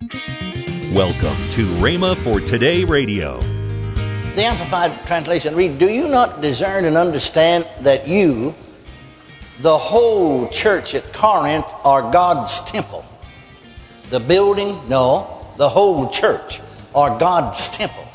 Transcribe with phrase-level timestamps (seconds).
[0.00, 3.38] Welcome to Rhema for Today Radio.
[4.34, 8.54] The Amplified Translation read, Do you not discern and understand that you,
[9.58, 13.04] the whole church at Corinth, are God's temple?
[14.08, 14.80] The building?
[14.88, 16.60] No, the whole church
[16.94, 18.06] are God's temple.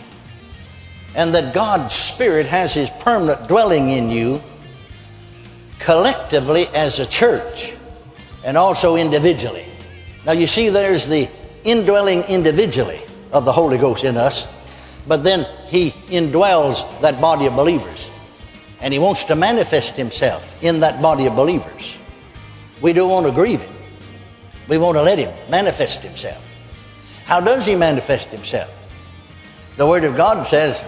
[1.15, 4.41] And that God's Spirit has His permanent dwelling in you
[5.77, 7.75] collectively as a church
[8.43, 9.67] and also individually.
[10.25, 11.29] Now you see, there's the
[11.65, 13.01] indwelling individually
[13.33, 14.47] of the Holy Ghost in us,
[15.07, 18.09] but then He indwells that body of believers.
[18.79, 21.97] And He wants to manifest Himself in that body of believers.
[22.81, 23.75] We don't want to grieve Him,
[24.69, 26.43] we want to let Him manifest Himself.
[27.25, 28.71] How does He manifest Himself?
[29.77, 30.83] The Word of God says,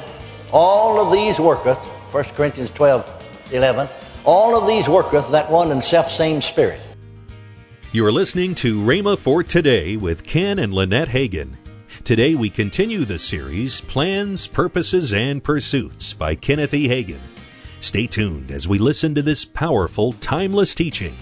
[0.53, 1.80] All of these worketh,
[2.14, 3.16] 1 Corinthians 12
[3.52, 3.88] 11,
[4.25, 6.81] all of these worketh that one and self same Spirit.
[7.98, 11.56] You're listening to Rhema for Today with Ken and Lynette Hagin.
[12.04, 16.88] Today we continue the series Plans, Purposes, and Pursuits by Kenneth E.
[16.88, 17.17] Hagin.
[17.80, 21.17] Stay tuned as we listen to this powerful, timeless teaching.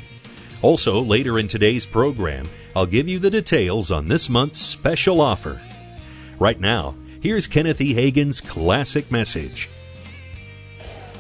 [0.62, 2.46] Also, later in today's program,
[2.76, 5.62] I'll give you the details on this month's special offer.
[6.40, 7.96] Right now, here's Kenneth E.
[7.96, 9.70] Hagin's classic message.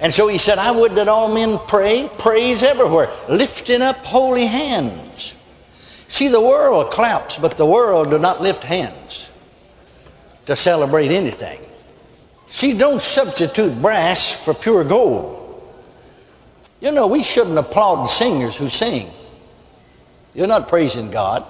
[0.01, 4.47] And so he said, I would that all men pray, praise everywhere, lifting up holy
[4.47, 5.33] hands.
[6.07, 9.31] See, the world claps, but the world do not lift hands
[10.45, 11.59] to celebrate anything.
[12.47, 15.41] See, don't substitute brass for pure gold.
[16.79, 19.09] You know, we shouldn't applaud singers who sing.
[20.33, 21.45] You're not praising God.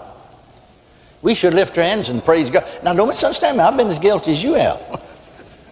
[1.21, 2.65] We should lift our hands and praise God.
[2.83, 3.63] Now, don't misunderstand me.
[3.63, 4.79] I've been as guilty as you have.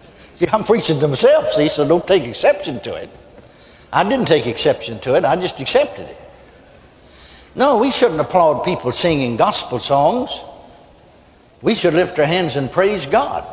[0.34, 3.08] see, I'm preaching to myself, see, so don't take exception to it.
[3.92, 6.23] I didn't take exception to it, I just accepted it.
[7.56, 10.42] No, we shouldn't applaud people singing gospel songs.
[11.62, 13.46] We should lift our hands and praise God.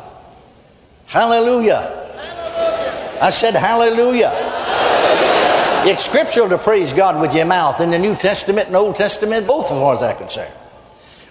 [1.06, 1.80] Hallelujah.
[1.80, 3.18] hallelujah.
[3.20, 4.28] I said hallelujah.
[4.28, 5.92] hallelujah.
[5.92, 9.46] It's scriptural to praise God with your mouth in the New Testament and Old Testament,
[9.46, 10.52] both as far as I'm concerned.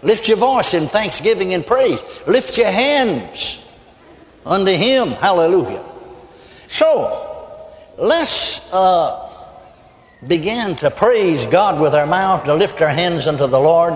[0.03, 2.21] Lift your voice in thanksgiving and praise.
[2.25, 3.67] Lift your hands
[4.45, 5.09] unto Him.
[5.09, 5.83] Hallelujah.
[6.67, 7.67] So,
[7.97, 9.20] let's uh,
[10.27, 13.93] begin to praise God with our mouth, to lift our hands unto the Lord.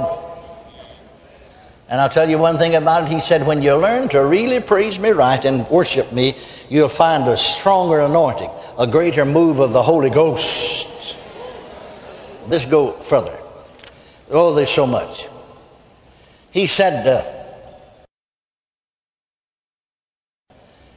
[1.88, 3.10] And I'll tell you one thing about it.
[3.14, 6.36] He said, when you learn to really praise me right and worship me,
[6.68, 8.50] you'll find a stronger anointing,
[8.80, 11.20] a greater move of the Holy Ghost.
[12.48, 13.38] Let's go further.
[14.32, 15.28] Oh, there's so much.
[16.50, 17.24] He said, uh,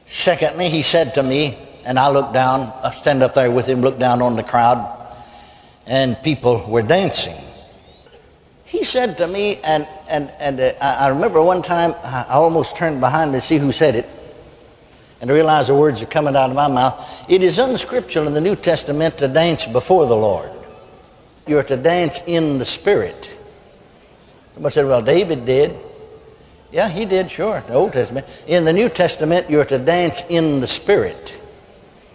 [0.07, 3.81] secondly, he said to me, and I looked down, I stand up there with him,
[3.81, 4.98] look down on the crowd,
[5.89, 7.35] and people were dancing.
[8.63, 13.01] He said to me, and, and, and uh, I remember one time I almost turned
[13.01, 14.07] behind to see who said it,
[15.19, 17.25] and to realize the words are coming out of my mouth.
[17.27, 20.51] It is unscriptural in the New Testament to dance before the Lord.
[21.47, 23.31] You're to dance in the Spirit.
[24.53, 25.75] Somebody said, well, David did.
[26.71, 28.27] Yeah, he did, sure, the Old Testament.
[28.45, 31.35] In the New Testament, you're to dance in the Spirit.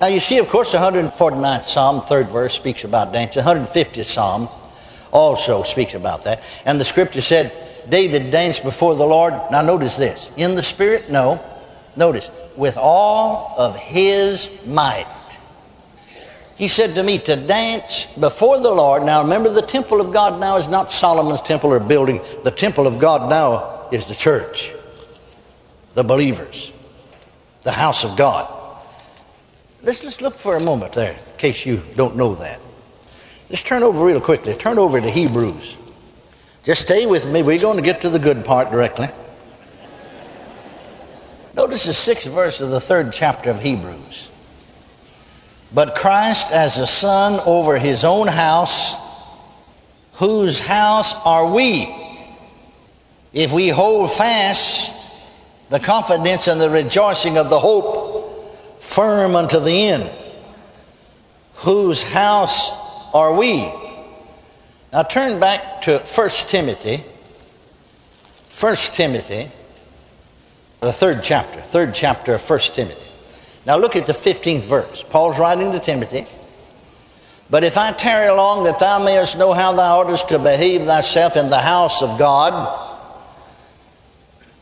[0.00, 3.42] Now, you see, of course, the 149th Psalm, third verse, speaks about dancing.
[3.42, 4.48] The 150th Psalm
[5.12, 6.62] also speaks about that.
[6.66, 7.52] And the scripture said,
[7.88, 9.32] David danced before the Lord.
[9.50, 10.32] Now, notice this.
[10.36, 11.10] In the Spirit?
[11.10, 11.40] No.
[11.96, 15.06] Notice, with all of his might.
[16.56, 19.04] He said to me to dance before the Lord.
[19.04, 22.20] Now, remember, the temple of God now is not Solomon's temple or building.
[22.42, 24.72] The temple of God now is the church,
[25.94, 26.72] the believers,
[27.62, 28.53] the house of God.
[29.84, 32.58] Let's just look for a moment there, in case you don't know that.
[33.50, 34.54] Let's turn over real quickly.
[34.54, 35.76] Turn over to Hebrews.
[36.64, 37.42] Just stay with me.
[37.42, 39.08] We're going to get to the good part directly.
[41.54, 44.30] Notice the sixth verse of the third chapter of Hebrews.
[45.74, 48.96] But Christ as a son over his own house,
[50.14, 51.94] whose house are we?
[53.34, 55.12] If we hold fast
[55.68, 58.03] the confidence and the rejoicing of the hope
[58.84, 60.10] firm unto the end.
[61.56, 62.70] Whose house
[63.12, 63.72] are we?
[64.92, 67.02] Now turn back to 1 Timothy.
[68.60, 69.50] 1 Timothy,
[70.80, 73.10] the third chapter, third chapter of 1 Timothy.
[73.66, 75.02] Now look at the 15th verse.
[75.02, 76.26] Paul's writing to Timothy.
[77.50, 81.36] But if I tarry long that thou mayest know how thou oughtest to behave thyself
[81.36, 82.80] in the house of God.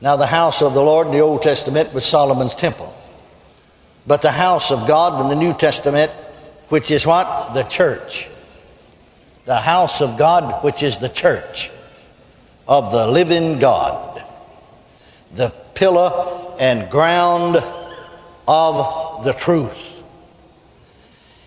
[0.01, 2.93] Now, the house of the Lord in the Old Testament was Solomon's temple
[4.07, 6.11] but the house of God in the New Testament,
[6.69, 7.55] which is what?
[7.55, 8.29] The church.
[9.45, 11.71] The house of God, which is the church
[12.67, 14.25] of the living God.
[15.35, 16.11] the pillar
[16.59, 17.57] and ground
[18.47, 20.03] of the truth.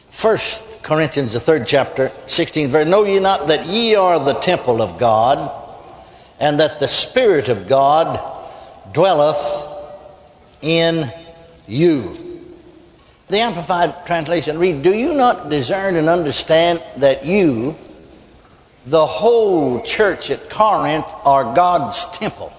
[0.09, 2.87] First Corinthians, the third chapter, 16th verse.
[2.87, 5.51] Know ye not that ye are the temple of God,
[6.39, 8.19] and that the Spirit of God
[8.93, 9.67] dwelleth
[10.61, 11.11] in
[11.67, 12.24] you?
[13.27, 17.75] The Amplified Translation read, Do you not discern and understand that you,
[18.85, 22.53] the whole church at Corinth, are God's temple?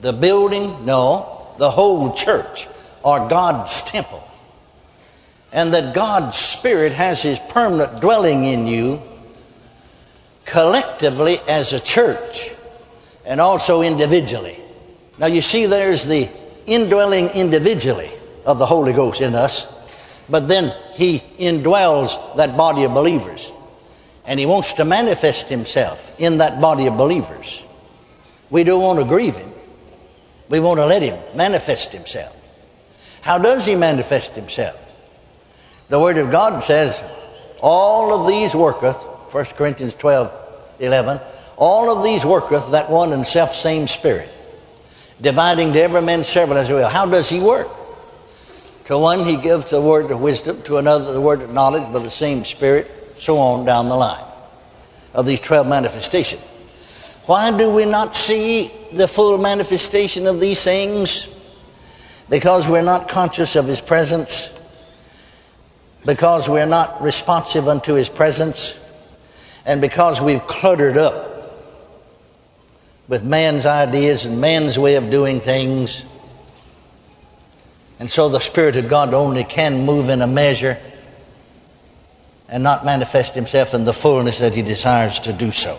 [0.00, 0.84] The building?
[0.84, 1.54] No.
[1.58, 2.66] The whole church
[3.04, 4.22] are God's temple.
[5.52, 9.00] And that God's Spirit has His permanent dwelling in you
[10.44, 12.50] collectively as a church
[13.24, 14.58] and also individually.
[15.18, 16.28] Now you see, there's the
[16.66, 18.10] indwelling individually
[18.44, 19.78] of the Holy Ghost in us,
[20.28, 23.50] but then He indwells that body of believers.
[24.24, 27.62] And He wants to manifest Himself in that body of believers.
[28.50, 29.50] We don't want to grieve Him,
[30.48, 32.36] we want to let Him manifest Himself.
[33.22, 34.78] How does He manifest Himself?
[35.88, 37.02] The Word of God says,
[37.60, 39.02] All of these worketh,
[39.32, 40.38] 1 Corinthians 12
[40.78, 41.20] 11,
[41.56, 44.28] all of these worketh that one and self same Spirit,
[45.20, 46.88] dividing to every man several as he will.
[46.88, 47.68] How does He work?
[48.86, 52.00] To one he gives the word of wisdom, to another the word of knowledge by
[52.00, 54.24] the same Spirit, so on down the line
[55.14, 56.44] of these 12 manifestations.
[57.26, 61.28] Why do we not see the full manifestation of these things?
[62.28, 64.84] Because we're not conscious of His presence,
[66.04, 68.80] because we're not responsive unto His presence,
[69.64, 71.30] and because we've cluttered up
[73.06, 76.04] with man's ideas and man's way of doing things
[77.98, 80.78] and so the Spirit of God only can move in a measure
[82.48, 85.78] and not manifest Himself in the fullness that He desires to do so.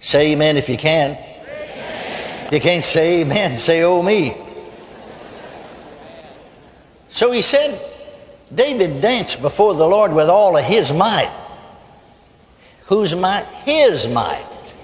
[0.00, 1.12] Say amen if you can.
[1.16, 2.48] Amen.
[2.52, 4.36] You can't say amen, say oh me.
[7.08, 7.80] So he said,
[8.54, 11.32] David danced before the Lord with all of his might.
[12.84, 13.46] Whose might?
[13.64, 14.74] His might.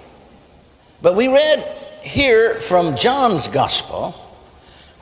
[1.02, 1.60] But we read
[2.02, 4.14] here from John's Gospel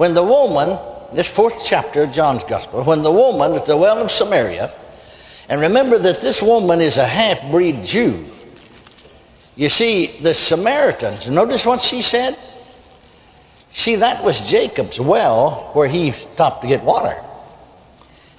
[0.00, 0.78] when the woman,
[1.12, 4.72] this fourth chapter of John's Gospel, when the woman at the well of Samaria,
[5.46, 8.24] and remember that this woman is a half breed Jew.
[9.56, 12.38] You see, the Samaritans, notice what she said?
[13.72, 17.22] See, that was Jacob's well where he stopped to get water.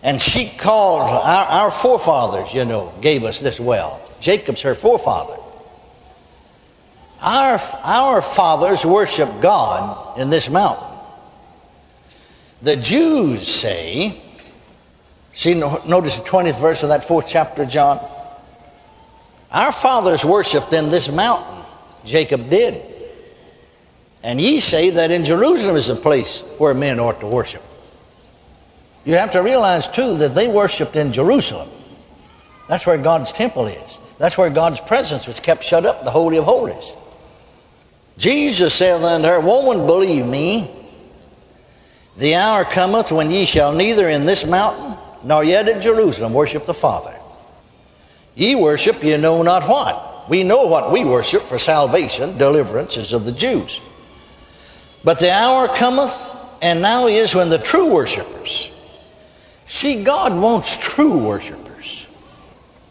[0.01, 4.01] And she called, our, our forefathers, you know, gave us this well.
[4.19, 5.37] Jacob's her forefather.
[7.21, 10.90] Our, our fathers worship God in this mountain.
[12.61, 14.21] The Jews say,
[15.33, 17.99] see, notice the 20th verse of that fourth chapter of John.
[19.51, 21.65] Our fathers worshiped in this mountain,
[22.05, 22.81] Jacob did.
[24.23, 27.63] And ye say that in Jerusalem is the place where men ought to worship.
[29.03, 31.69] You have to realize, too, that they worshiped in Jerusalem.
[32.67, 33.97] That's where God's temple is.
[34.19, 36.93] That's where God's presence was kept shut up, the Holy of Holies.
[38.19, 40.69] Jesus said unto her, Woman, believe me,
[42.17, 46.63] the hour cometh when ye shall neither in this mountain nor yet in Jerusalem worship
[46.63, 47.15] the Father.
[48.35, 50.29] Ye worship ye know not what.
[50.29, 53.81] We know what we worship, for salvation, deliverance is of the Jews.
[55.03, 58.75] But the hour cometh, and now is when the true worshipers.
[59.65, 62.07] See, God wants true worshipers.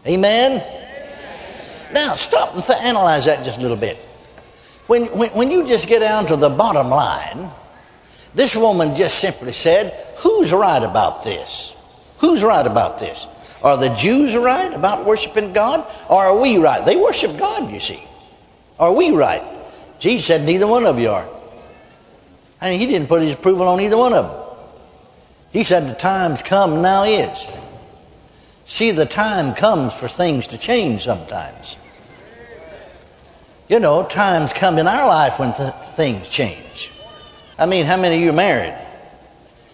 [0.07, 0.62] Amen?
[1.93, 3.97] Now, stop and th- analyze that just a little bit.
[4.87, 7.50] When, when, when you just get down to the bottom line,
[8.35, 11.75] this woman just simply said, Who's right about this?
[12.19, 13.27] Who's right about this?
[13.63, 15.87] Are the Jews right about worshiping God?
[16.09, 16.85] Or are we right?
[16.85, 18.03] They worship God, you see.
[18.79, 19.43] Are we right?
[19.99, 21.29] Jesus said, Neither one of you are.
[22.61, 24.41] I mean, he didn't put his approval on either one of them.
[25.53, 27.49] He said, The time's come, now is.
[28.65, 31.77] See, the time comes for things to change sometimes.
[33.69, 36.93] You know, times come in our life when th- things change.
[37.61, 38.75] I mean, how many of you married?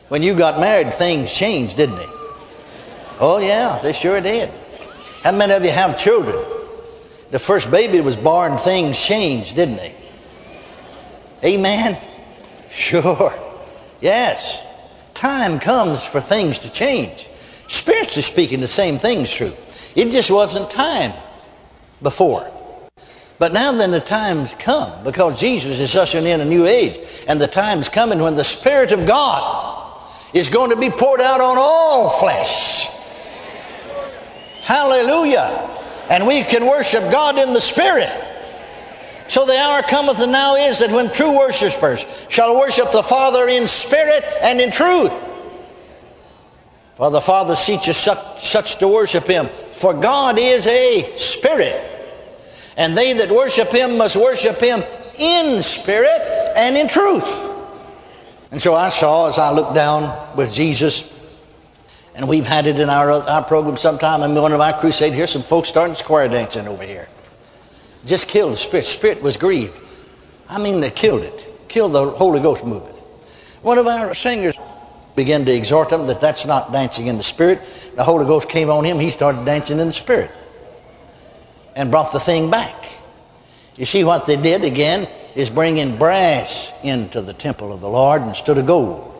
[0.09, 2.09] When you got married, things changed, didn't they?
[3.21, 4.51] Oh, yeah, they sure did.
[5.23, 6.37] How many of you have children?
[7.31, 9.95] The first baby was born, things changed, didn't they?
[11.45, 11.97] Amen?
[12.69, 13.33] Sure.
[14.03, 14.63] Yes.
[15.15, 17.27] Time comes for things to change.
[17.69, 19.53] Spiritually speaking, the same thing's true.
[19.95, 21.15] It just wasn't time
[22.03, 22.53] before.
[23.39, 27.25] But now then the time's come because Jesus is ushering in a new age.
[27.29, 30.03] And the time's coming when the Spirit of God
[30.33, 32.89] is going to be poured out on all flesh.
[34.63, 35.71] Hallelujah.
[36.09, 38.11] And we can worship God in the Spirit.
[39.29, 43.49] So the hour cometh and now is that when true worshippers shall worship the Father
[43.49, 45.13] in spirit and in truth.
[46.95, 49.47] For the Father seeketh such, such to worship him.
[49.47, 51.96] For God is a spirit.
[52.77, 54.83] And they that worship him must worship him
[55.19, 56.21] in spirit
[56.57, 57.25] and in truth.
[58.51, 61.13] And so I saw as I looked down with Jesus,
[62.15, 65.27] and we've had it in our, our program sometime, in one of our crusades here,
[65.27, 67.09] some folks starting square dancing over here.
[68.05, 68.85] Just killed the spirit.
[68.85, 69.79] Spirit was grieved.
[70.49, 71.69] I mean, they killed it.
[71.69, 72.95] Killed the Holy Ghost movement.
[73.63, 74.57] One of our singers
[75.17, 77.61] began to exhort them that that's not dancing in the spirit.
[77.97, 78.99] The Holy Ghost came on him.
[79.01, 80.31] He started dancing in the spirit
[81.77, 82.75] and brought the thing back.
[83.77, 85.07] You see, what they did again
[85.37, 89.13] is bringing brass into the temple of the Lord instead of gold,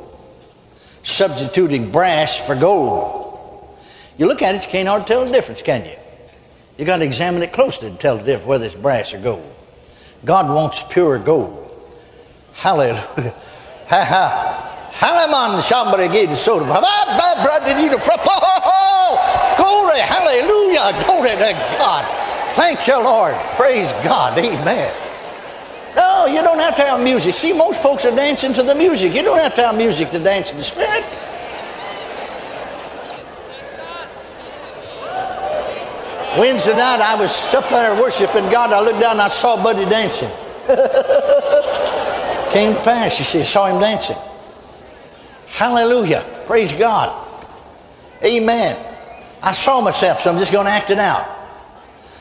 [1.03, 3.79] substituting brass for gold.
[4.17, 5.97] You look at it, you can't hardly tell the difference, can you?
[6.79, 9.55] You got to examine it closely to tell the difference whether it's brass or gold.
[10.25, 11.63] God wants pure gold.
[12.55, 13.35] Hallelujah.
[13.87, 14.91] Ha ha.
[19.57, 21.05] Glory, hallelujah.
[21.05, 22.26] Glory to God.
[22.57, 23.35] Thank you, Lord.
[23.57, 24.39] Praise God.
[24.39, 24.95] Amen.
[25.95, 27.35] No, you don't have to have music.
[27.35, 29.15] See, most folks are dancing to the music.
[29.15, 31.05] You don't have to have music to dance in the Spirit.
[36.39, 38.73] Wednesday night, I was up there worshiping God.
[38.73, 40.31] I looked down and I saw Buddy dancing.
[42.53, 43.19] Came to pass.
[43.19, 44.17] You see, saw him dancing.
[45.49, 46.25] Hallelujah.
[46.47, 47.13] Praise God.
[48.25, 48.83] Amen.
[49.43, 51.36] I saw myself, so I'm just going to act it out.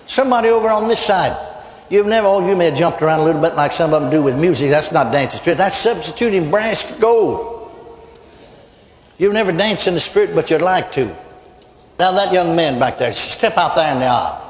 [0.05, 1.35] Somebody over on this side,
[1.89, 4.11] you've never, oh, you may have jumped around a little bit like some of them
[4.11, 4.69] do with music.
[4.69, 5.57] That's not dancing spirit.
[5.57, 7.71] That's substituting brass for gold.
[9.17, 11.05] You've never danced in the spirit, but you'd like to.
[11.97, 14.41] Now, that young man back there, step out there in the aisle.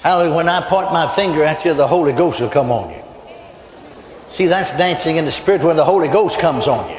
[0.00, 0.36] Hallelujah.
[0.36, 3.02] When I point my finger at you, the Holy Ghost will come on you.
[4.28, 6.98] See, that's dancing in the Spirit when the Holy Ghost comes on you.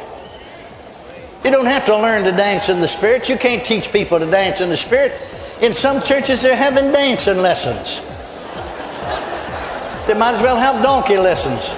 [1.44, 3.30] You don't have to learn to dance in the Spirit.
[3.30, 5.14] You can't teach people to dance in the Spirit.
[5.62, 8.06] In some churches, they're having dancing lessons.
[10.06, 11.74] They might as well have donkey lessons.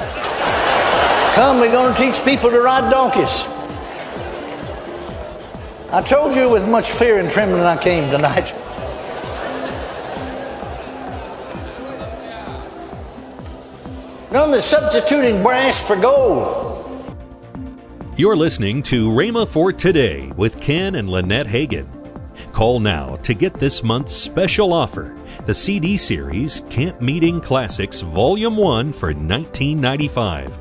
[1.34, 3.48] Come, we're going to teach people to ride donkeys.
[5.92, 8.54] I told you with much fear and trembling I came tonight.
[14.32, 16.80] No, they're substituting brass for gold.
[18.16, 21.99] You're listening to Rhema for Today with Ken and Lynette Hagin.
[22.60, 28.58] Call now to get this month's special offer the CD series Camp Meeting Classics Volume
[28.58, 30.54] 1 for 1995,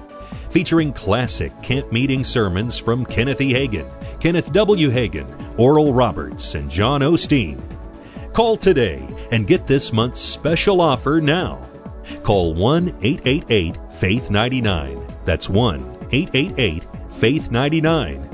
[0.48, 3.52] featuring classic camp meeting sermons from Kenneth E.
[3.52, 3.90] Hagin
[4.20, 4.90] Kenneth W.
[4.90, 5.26] Hagin,
[5.58, 7.60] Oral Roberts, and John Osteen.
[8.32, 11.60] Call today and get this month's special offer now.
[12.22, 15.04] Call 1 888 Faith 99.
[15.24, 15.80] That's 1
[16.12, 18.24] 888 Faith 99.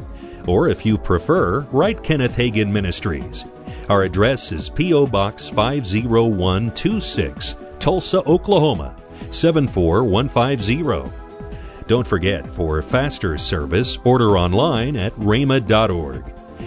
[0.47, 3.47] Or if you prefer, write Kenneth Hagin Ministries.
[3.89, 5.09] Our address is P.O.
[5.09, 8.97] Box 50126, Tulsa, Oklahoma
[9.31, 11.13] 74150.
[11.87, 16.25] Don't forget, for faster service, order online at rhema.org.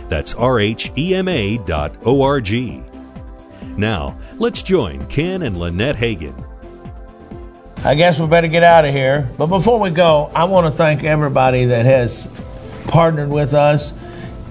[0.10, 2.84] That's R H E M A dot O R G.
[3.78, 6.36] Now, let's join Ken and Lynette Hagin.
[7.84, 9.28] I guess we better get out of here.
[9.38, 12.28] But before we go, I want to thank everybody that has
[12.88, 13.92] partnered with us.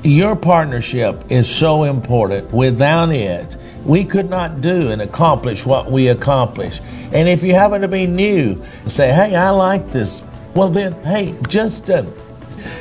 [0.03, 2.53] Your partnership is so important.
[2.53, 6.81] Without it, we could not do and accomplish what we accomplish.
[7.13, 10.23] And if you happen to be new, and say, hey, I like this
[10.57, 12.03] well, then, hey, just uh,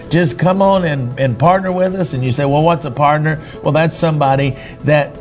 [0.10, 2.14] just come on and, and partner with us.
[2.14, 3.44] And you say, well, what's a partner?
[3.62, 4.52] Well, that's somebody
[4.86, 5.20] that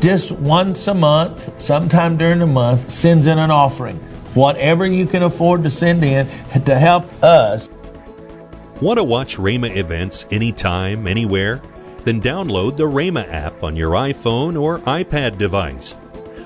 [0.00, 3.96] just once a month, sometime during the month, sends in an offering.
[4.34, 6.26] Whatever you can afford to send in
[6.64, 7.68] to help us.
[8.80, 11.60] Want to watch Rhema events anytime, anywhere?
[12.04, 15.94] Then download the Rhema app on your iPhone or iPad device.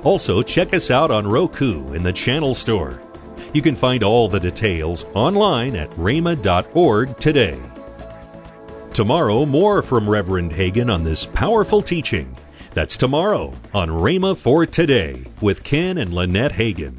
[0.03, 3.01] Also, check us out on Roku in the Channel Store.
[3.53, 7.61] You can find all the details online at rhema.org today.
[8.93, 12.37] Tomorrow, more from Reverend Hagin on this powerful teaching.
[12.73, 16.99] That's tomorrow on Rhema for Today with Ken and Lynette Hagin.